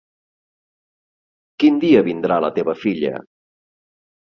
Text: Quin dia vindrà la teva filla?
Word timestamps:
Quin 1.61 1.77
dia 1.85 2.03
vindrà 2.09 2.41
la 2.47 2.51
teva 2.59 2.77
filla? 2.87 3.15